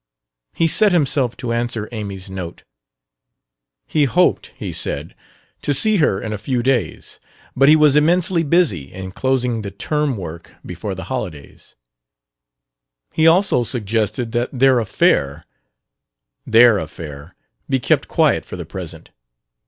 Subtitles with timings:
[0.55, 2.63] He set himself to answer Amy's note.
[3.85, 5.13] He hoped, he said,
[5.61, 7.19] to see her in a few days,
[7.55, 11.75] but he was immensely busy in closing the term work before the holidays;
[13.13, 15.45] he also suggested that their affair
[16.47, 17.35] "their" affair!
[17.69, 19.11] be kept quiet for the present.